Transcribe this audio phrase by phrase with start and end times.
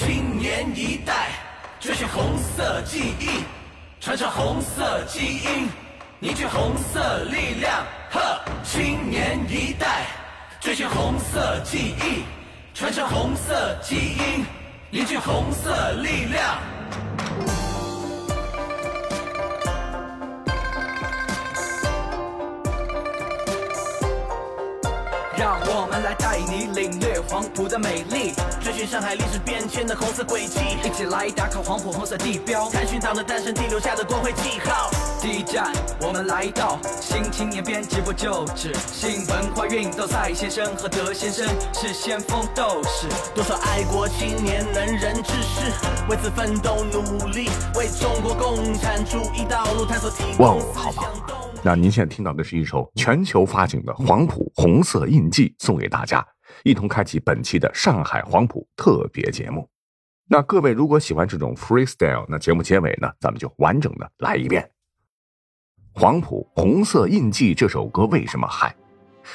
[0.00, 1.28] 青年一代
[1.78, 3.44] 追寻红色记忆，
[4.00, 5.68] 传承红色基因，
[6.18, 7.84] 凝聚红色力量。
[8.10, 10.06] 呵，青年一代
[10.58, 12.24] 追寻红色记忆，
[12.72, 14.46] 传承红色基因，
[14.90, 16.56] 凝聚红色力量。
[25.40, 34.90] 让我们来带你领略黄埔的美丽，追寻上海历史变迁的红色轨迹，一起来打卡黄埔红色地标，探寻党的诞生地留下的光辉记号。
[35.18, 35.72] 第一站，
[36.02, 45.72] 我们来到新青年编辑部旧址，新文化运动赛先生和德先生是先锋斗士，多少爱国青年能人志士，
[46.10, 51.29] 为此奋斗努力，为中国共产主义道路探索提供思哦好棒。
[51.62, 56.26] 那您现在听到的是一首全球发行的黄埔红色印记，送给大家，
[56.64, 59.68] 一同开启本期的上海黄埔特别节目。
[60.26, 64.70] 那各位如果喜欢这种 freestyle，那节目结尾呢，咱们就完整的来一遍。
[65.92, 68.74] 黄埔红色印记这首歌为什么嗨？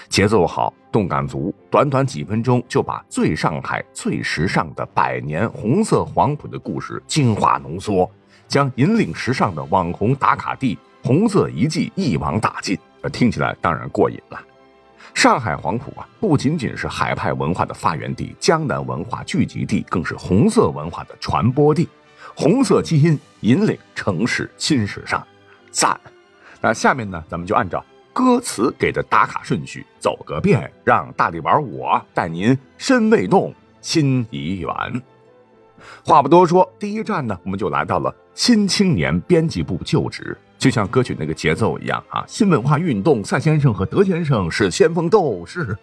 [0.10, 8.10] 节奏好，动感足，短短几分钟就把最上海、最时尚的百年红色黄埔的故事精华浓缩，
[8.48, 10.76] 将引领时尚的网红打卡地
[11.06, 14.42] 红色遗迹一网打尽，呃听起来当然过瘾了。
[15.14, 21.88] 上海黄埔啊，不仅仅是海派文化的发源地、江南文化聚集地，更是红色文化的传播地。
[22.36, 25.24] 红色基因引领城市新时尚，
[25.70, 25.96] 赞！
[26.60, 34.74] 那下面呢，咱们就按照歌词给的打卡顺序走个遍，让大力丸我带您身未动，心已远。
[36.04, 40.36] 话不多说，第一站呢，我们就来到了新青年编辑部旧址。
[40.66, 45.78] 就像歌曲那个节奏一样啊，新文化运动，赛先生和德先生是先锋斗士。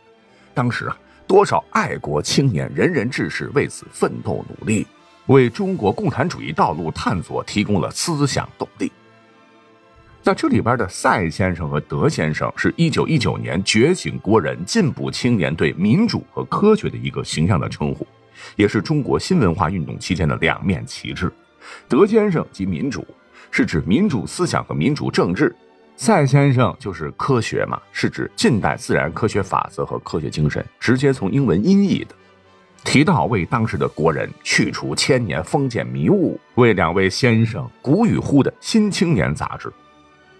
[0.53, 4.85] 当时啊，多少爱国青年、仁人志士为此奋斗努力，
[5.27, 8.91] 为中国共产主义道路探索提供了思想动力。
[10.25, 18.05] 那这里边的赛先生和德先生是一九一九年觉醒国人、进步青年对民主和科学的一个形象的称呼，
[18.57, 21.33] 也是中国新文化运动期间的两面旗帜。
[21.89, 23.07] 德先生即民主，
[23.53, 25.47] 是指民主思想和民主政治；
[25.95, 32.15] 赛先生就是科学嘛，是指近代自然科学法则和科学精神，直接从英文音译的。
[32.83, 39.71] 提到为当时的国人去除千年封建迷雾，为两位先生鼓与呼的《新青年》杂志。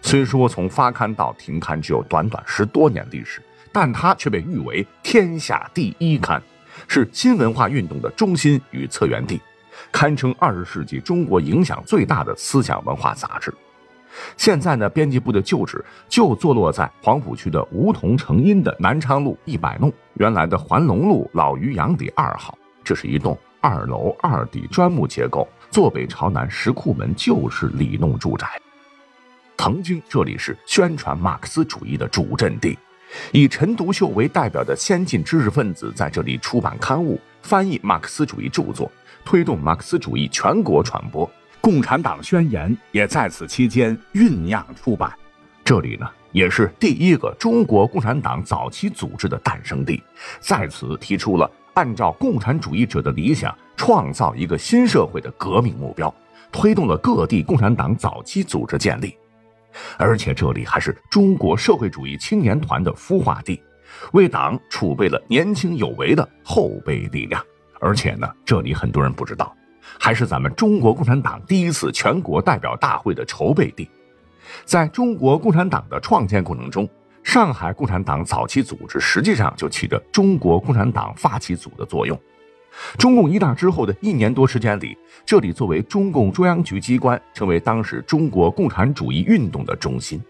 [0.01, 6.43] 虽说从发刊到停刊只有短短十多年历史，但它却被誉为天下第一刊，
[6.89, 9.39] 是新文化运动的中心与策源地，
[9.91, 13.53] 堪称二十世纪中国影响最大的思想文化杂志。
[14.37, 22.57] 现在呢，编辑部的旧址就坐落在黄浦区的梧桐成荫的南昌路一百弄，原来的环龙路老余洋底二号。
[22.85, 28.47] 这是一栋二楼二底砖木结构、坐北朝南石库门旧式里弄住宅。
[29.57, 32.77] 曾经这里是宣传马克思主义的主阵地，
[33.31, 38.91] 以陈独秀为代表的先进知识分子在这里出版刊物、翻译马克思主义著作，
[39.25, 41.31] 推动马克思主义全国传播。
[41.61, 45.13] 共产党宣言也在此期间酝酿出版。
[45.65, 50.03] 这里呢，也是第一个中国共产党早期组织的诞生地，
[50.41, 56.13] 在此提出了按照共产主义者的理想，创造一个新社会的革命目标，
[56.51, 59.17] 推动了各地共产党早期组织建立。
[59.97, 63.63] 而且这里还是中国社会主义青年团的孵化地，
[64.13, 67.41] 为党储备了年轻有为的后备力量。
[67.83, 69.53] 而且呢，这里很多人不知道，
[69.99, 73.91] 还是咱们中国共产党第一次全国代表大会的筹备地。
[74.65, 76.89] 在中国共产党的创建过程中，
[77.25, 82.17] 上海共产党早期组织实际上就起着中国共产党发起组的作用。
[82.97, 90.23] 中共一大之后的一年多时间里，这里作为中共中央局机关，成为当时中国共产主义运动的中心。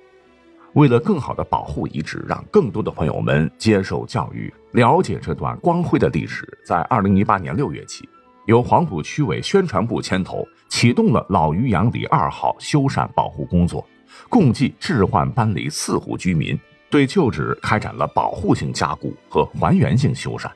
[0.75, 8.09] 为了更好的保护遗址，让更多的朋友们接受教育、了解这段光辉的历史，在二零一八年六月起，
[8.47, 13.87] 由黄埔区委宣传部牵头，启动了老渔阳里二号修缮保护工作，
[14.31, 16.59] 共计置换搬离四户居民，
[16.89, 20.51] 对旧址开展了保护性加固和还原性修缮。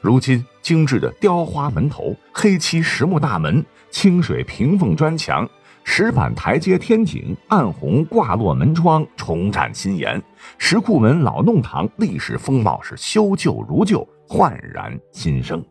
[0.00, 5.48] 如今，精致的雕花门头、黑漆实木大门、清水平缝砖墙、
[5.90, 10.22] 石板台阶天井、暗红挂落门窗重展新颜，
[10.58, 15.64] 石库门老弄堂历史风貌是修旧如旧，焕然新生。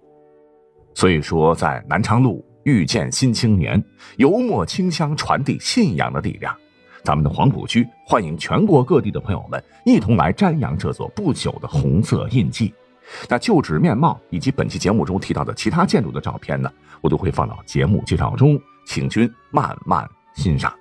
[0.96, 3.82] 所以说，在南昌路遇见新青年，
[4.18, 6.54] 油墨清香传递信仰的力量。
[7.04, 12.74] 咱们的黄浦区欢迎全国各地的朋友们一同来瞻仰这座不朽的红色印记。
[13.30, 16.70] 那旧址面貌以及本期节目中提到的其他建筑的照片呢，
[17.02, 20.74] 我都会放到节目介绍中，请君慢慢欣赏。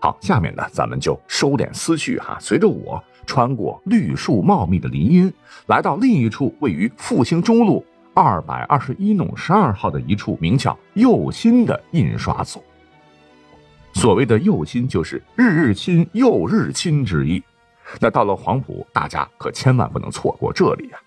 [0.00, 5.32] 好，下面呢，咱们就收敛思绪哈，随着我穿过绿树茂密的林荫，
[5.66, 7.84] 来到另一处位于复兴中路
[8.14, 12.62] 二百二十一弄十二号的一处名叫右新的印刷所。
[13.92, 17.42] 所谓的右新，就是日日新又日新之意。
[18.00, 20.98] 那到了黄埔，大家可千万不能错过这里呀。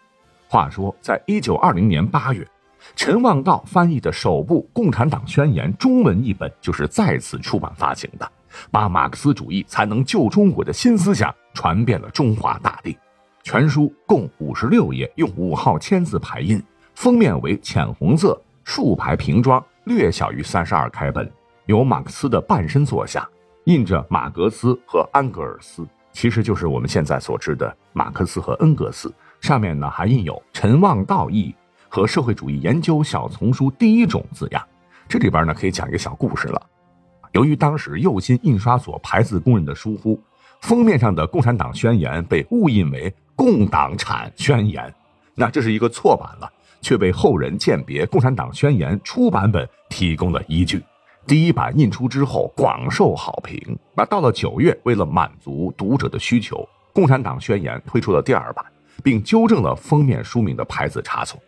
[0.48, 2.48] 话说，在一九二零年八月，
[2.96, 8.32] 陈望道翻译的首部《共产党宣言》中文译本就是在此出版发行的。
[8.70, 12.96] 把马克思主义才能救中国的新思想传遍了中华大地。
[13.42, 16.62] 全书共五十六页，用五号签字排印，
[16.94, 21.30] 封面为浅红色，竖排平装，略小于三十二开本。
[21.66, 23.28] 由马克思的半身坐下，
[23.66, 29.14] 印着马格斯和安格尔斯，其实就是我们现在所知的马克思和恩格斯。
[29.42, 31.54] 上面呢还印有陈望道译
[31.94, 34.68] 和社会主义研究小丛书第一种字样。
[35.08, 36.60] 这里边呢可以讲一个小故事了。
[37.34, 40.20] 由于当时右新印刷所排字工人的疏忽，
[40.60, 44.84] 封面上的《共产党宣言》被误印为《共党产宣言》，
[45.36, 46.52] 那这是一个错版了，
[46.82, 50.82] 却被后人鉴别《共产党宣言》初版本提供了依据。
[51.28, 53.78] 第一版印出之后广受好评。
[53.96, 56.58] 那到了九月，为了满足读者的需求，
[56.92, 58.66] 《共产党宣言》推出了第二版，
[59.04, 61.40] 并纠正了封面书名的排字差错。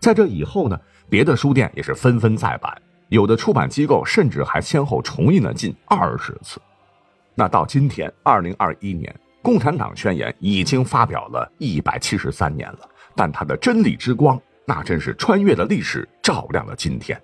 [0.00, 0.78] 在这以后呢，
[1.08, 2.76] 别的书店也是纷纷再版。
[3.08, 6.60] 有的出版机构甚至还先后重印了近二十次。
[7.34, 9.10] 那到今天，二零二一年，
[9.42, 12.80] 《共产党宣言》已经发表了一百七十三年了，
[13.14, 17.18] 但它的真理之光，那真是穿越了历史，照亮了今天。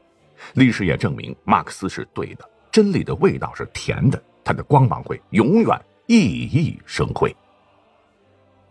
[0.54, 7.34] 历史也证明，马克思是对的，真理的味道是甜的，它的光芒会永远熠熠生辉。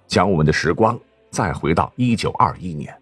[0.08, 2.96] 将我们的时光再回到一九二一年，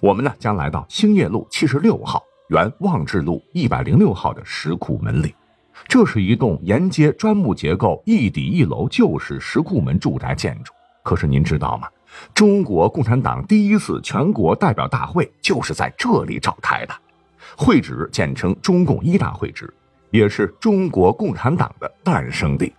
[0.00, 2.22] 我们呢将来到兴业路七十六号。
[2.48, 5.34] 原望志路一百零六号的石库门里，
[5.88, 10.72] 这是一栋沿街砖木结构、一底一楼旧式石库门住宅建筑。
[11.02, 11.88] 可是您知道吗？
[12.32, 16.94] 中国共产党第一次全国代表大会就是在这里召开的，
[17.56, 19.68] 会址简称中共一大会址，
[20.12, 22.72] 也是中国共产党的诞生地。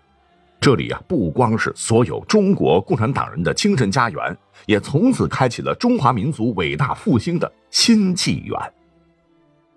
[0.59, 8.59] 这里啊，不光是所有中国共产党人的精神家园，也从此开启了中华民族伟大复兴的新纪元。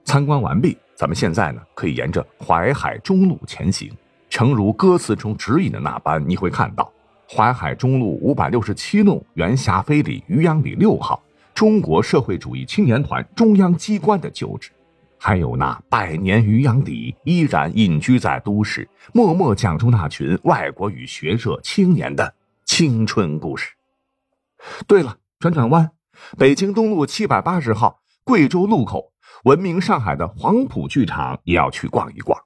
[0.04, 3.92] 参观完毕，咱们现在呢可以沿着淮海中路前行。
[4.30, 6.90] 诚如歌词中指引的那般，你会看到
[7.28, 11.22] 淮海中路五百六十七弄原霞飞里渔阳里六号
[11.54, 14.70] 中国社会主义青年团中央机关的旧址，
[15.22, 22.34] 还有那百年渔阳底依然隐居在都市，默默讲出那群外国语学社青年的
[22.64, 23.68] 青春故事。
[24.86, 25.90] 对了，转转弯，
[26.38, 29.12] 北京东路七百八十号贵州路口。
[29.44, 32.38] 闻名上海的黄埔剧场也要去逛一逛。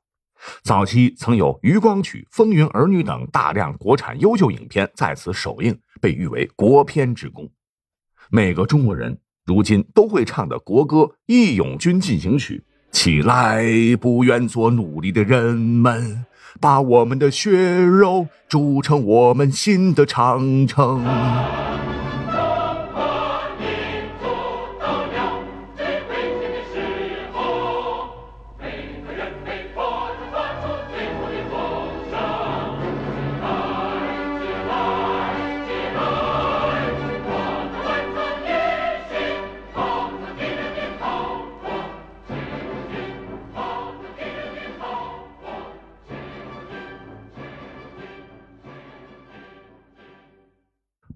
[0.63, 7.49] 早期曾有余光曲》《风云儿女等大量国产优秀影片在此首映，被誉为国片之宫。
[8.31, 10.97] 每个中国人如今都会唱的国歌
[11.27, 12.63] 《义勇军进行曲》：
[12.97, 13.63] 起来，
[14.01, 16.25] 不愿做奴隶的人们，
[16.59, 21.05] 把我们的血肉筑成我们新的长城。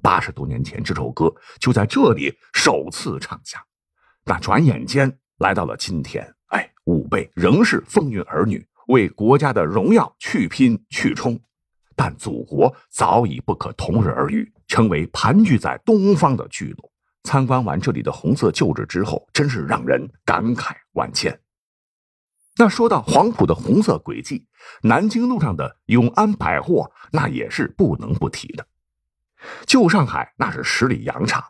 [0.09, 3.61] 八十多年前，这首歌就在这里首次唱响。
[4.25, 11.38] 那转眼间来到了今天，哎，吾辈仍是风云儿女，为国家的荣耀去拼去冲。
[11.95, 16.91] 但祖国早已不可同日而语，成为盘踞在东方的巨龙。
[17.25, 21.38] 参观完这里的红色旧址之后，真是让人感慨万千。
[22.57, 24.47] 那说到黄埔的红色轨迹，
[24.81, 28.67] 南京路上的永安百货，那也是不能不提的。
[29.66, 31.45] 旧上海那是十里洋场，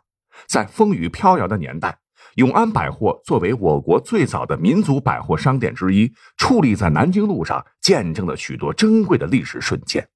[0.47, 1.97] 在风雨飘摇的年代，
[2.35, 10.07] 永安百货作为我国最早的民族百货商店之一，矗立在南京路上，见证了许多珍贵的历史瞬间。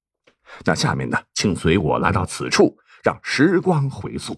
[0.64, 4.36] 那下面呢，请随我来到此处，让时光回溯。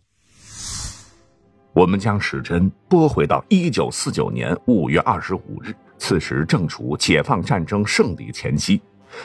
[1.75, 8.81] 我们将时针拨回到一九四九年五月二十五日，此时正处解放战争胜利前夕。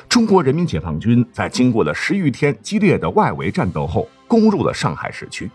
[0.08, 5.50] 中国人民解放军在经过了十余天激烈的外围战斗后，攻入了上海市区。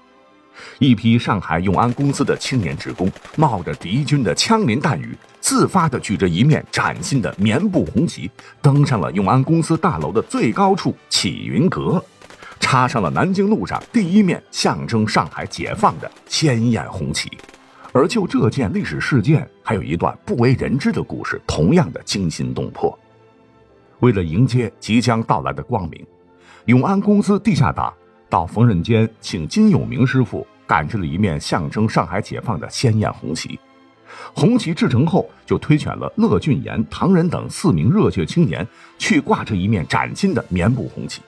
[0.78, 8.31] 一批上海永安公司的青年职工冒着敌军的枪林弹雨，自发地举着一面崭新的棉布红旗，
[8.62, 12.02] 登上了永安公司大楼的最高处启云阁，
[12.59, 17.31] 插上了南京路上第一面象征上海解放的鲜艳红旗。
[17.93, 22.99] 而就这件历史事件，还有一段不为人知的故事，同样的惊心动魄。
[24.00, 26.06] 为了迎接即将到来的光明，
[26.66, 27.92] 永安公司地下党
[28.28, 30.46] 到缝纫间请金永明师傅。
[30.68, 33.56] 赶制了一面象征上海解放的鲜艳红旗，
[34.34, 38.66] 红旗制成后，就推选了乐俊岩、唐仁等四名热血青年
[38.98, 41.22] 去挂这一面崭新的棉布红旗。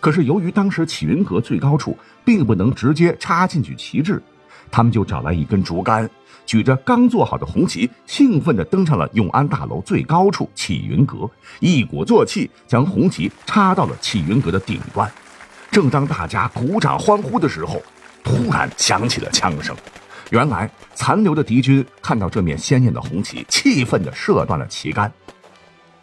[0.00, 4.22] 可是由于当时启云阁最高处并不能直接插进去旗帜，
[4.70, 6.06] 他们就找来一根竹竿，
[6.48, 15.12] 举着刚做好的红旗，兴奋地登上了永安大楼最高处启云阁，一鼓作气将红旗插到了启云阁的顶端。
[15.70, 17.82] 正当大家鼓掌欢呼的时候，
[18.24, 19.76] 突然响起了枪声，
[20.30, 25.12] 原来残留的敌军看到这面鲜艳的红旗，气愤地射断了旗杆。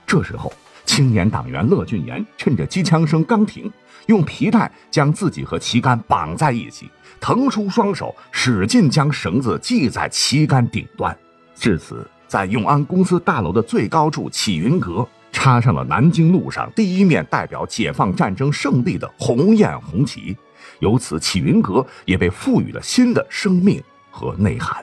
[0.05, 0.53] 这时候，
[0.95, 3.69] 青年党员乐俊岩趁着机枪声刚停，
[4.05, 11.13] 用皮带将自己和旗杆绑在一起，腾出双手，使劲将绳子系在旗杆顶端。
[11.53, 20.33] 至此，在永安公司大楼的最高处启云阁，插上了南京路上第一面代表解放战争胜利的红艳红旗。
[20.79, 24.77] 由此，启云阁也被赋予了新的生命和内涵。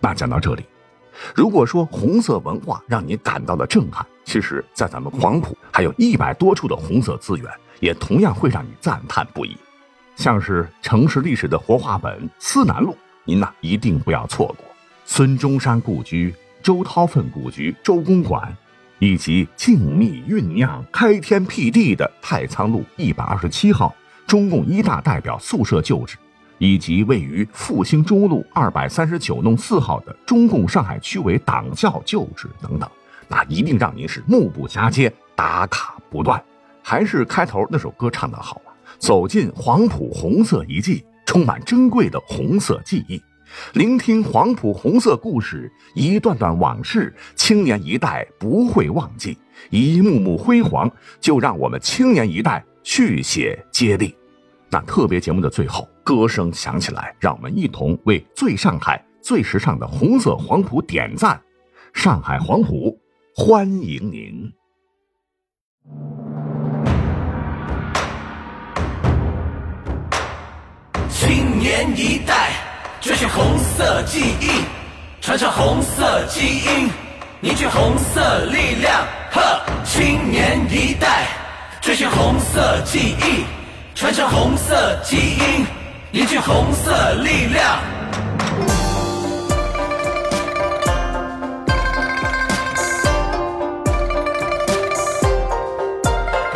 [0.00, 0.64] 那讲到这里，
[1.34, 9.56] 如果说红色文化让你感到了震撼，其实，在咱们黄埔还有一百多处的红色资源，也同样会让你赞叹不已。
[10.16, 14.64] 像是城市历史的活化本思南路，您呐一定不要错过。
[15.04, 18.56] 孙中山故居、周涛奋故居、周公馆，
[18.98, 23.94] 以及静谧酝酿、开天辟地的太仓路一百二十七号。
[24.26, 26.16] 中共一大代表宿舍旧址，
[26.64, 32.90] 以及位于复兴中路二百三十九弄四号的中共上海区委党校旧址等等，
[33.28, 36.42] 那一定让您是目不暇接，打卡不断。
[36.82, 38.72] 还是开头那首歌唱得好啊！
[38.98, 43.22] 走进黄埔红色遗迹，充满珍贵的红色记忆，
[43.74, 49.36] 聆听黄埔红色故事，一段段往事，青年一代不会忘记，
[49.68, 50.90] 一幕幕辉煌，
[51.20, 52.64] 就让我们青年一代。
[52.86, 54.14] 续写接力，
[54.74, 61.40] 那特别节目的最后，歌声响起来，让我们一同为最上海、最时尚的红色黄埔点赞！
[61.92, 62.98] 上海黄埔
[63.36, 64.52] 欢迎您！
[71.08, 72.50] 青年一代
[73.00, 74.64] 追寻红色记忆，
[75.20, 76.90] 传承红色基因，
[77.40, 79.06] 凝聚红色力量。
[79.30, 79.40] 呵，
[79.84, 81.28] 青年一代。
[81.80, 83.44] 追寻红色记忆，
[83.94, 85.64] 传承红色基因，
[86.10, 87.93] 凝聚红色力量。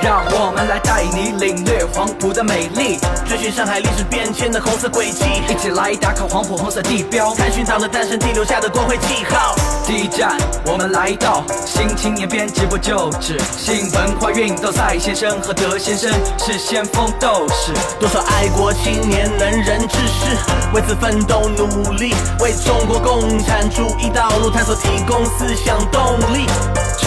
[0.08, 9.54] 让我们来带你领略黄埔的美丽，追寻上海历史变迁的红色轨迹，一起来打卡黄埔红色地标，探寻党的诞生地留下的光辉记号。
[9.86, 10.34] 第一站，
[10.64, 20.34] 我们来到新青年编辑部旧址，新文化运动赛先生和德先生是先锋斗士，多少爱国青年能人志士，
[20.72, 26.46] 为此奋斗努力，为中国共产主义道路探索提供思想动力。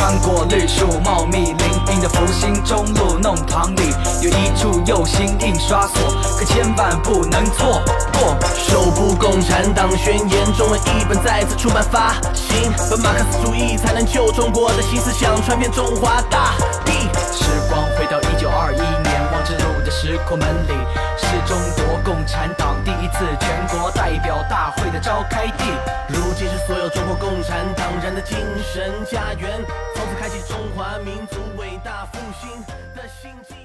[0.02, 3.94] 穿过绿树茂密林荫的福星中路弄堂里，
[4.24, 7.80] 有一处右心印刷所，可千万不能错
[8.18, 8.36] 过。
[8.58, 16.94] 手部共产党宣言中文译本再次出版发行，本马克思主义才能救中国的新思想传遍中华大地。
[17.32, 19.01] 时光回到一九二一
[19.44, 20.74] 之路的石库门里，
[21.18, 25.66] 是中国共产党第一次全国代表大会的召开地。
[26.08, 29.60] 如今是所有中国共产党人的精神家园。
[29.96, 32.50] 从此开启中华民族伟大复兴
[32.96, 33.61] 的新纪。